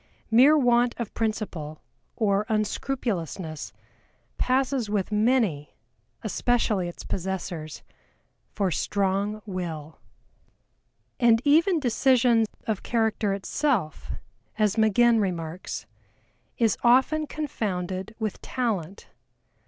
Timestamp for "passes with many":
4.39-5.75